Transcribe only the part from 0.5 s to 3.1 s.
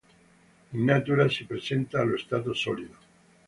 In natura si presenta allo stato solido.